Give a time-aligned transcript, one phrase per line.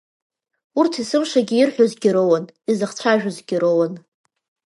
[0.79, 3.93] Урҭ есымшагьы ирҳәозгьы роуан, изыхцәажәозгьы роуан.